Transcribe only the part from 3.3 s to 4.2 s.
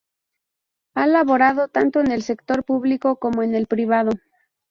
en el privado.